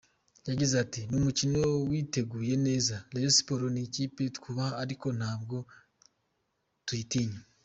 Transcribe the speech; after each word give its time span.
Yagize 0.49 0.75
ati 0.83 1.01
“Ni 1.07 1.15
umukino 1.19 1.59
duteguye 1.91 2.53
neza, 2.67 2.95
Rayon 3.13 3.35
Sports 3.37 3.71
ni 3.73 3.81
ikipe 3.87 4.21
twubaha 4.35 4.73
ariko 4.83 5.07
ntabwo 5.19 5.57
tuyitinya. 6.85 7.39